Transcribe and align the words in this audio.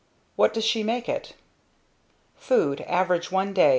What 0.35 0.51
does 0.51 0.65
she 0.65 0.81
make 0.81 1.07
it?" 1.07 1.33
'Food, 2.35 2.81
average 2.87 3.29
per 3.29 3.45
day............. 3.51 3.69